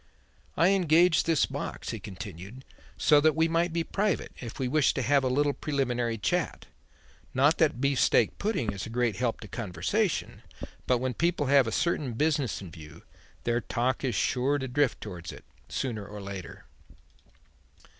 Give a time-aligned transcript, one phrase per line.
[0.57, 2.65] "I engaged this box," he continued,
[2.97, 6.65] "so that we might be private if we wished to have a little preliminary chat;
[7.35, 10.41] not that beef steak pudding is a great help to conversation.
[10.87, 13.03] But when people have a certain business in view,
[13.43, 16.65] their talk is sure to drift towards it, sooner or later."